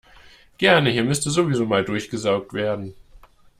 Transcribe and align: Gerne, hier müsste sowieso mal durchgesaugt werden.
Gerne, 0.57 0.89
hier 0.89 1.03
müsste 1.03 1.29
sowieso 1.29 1.63
mal 1.67 1.85
durchgesaugt 1.85 2.53
werden. 2.53 2.95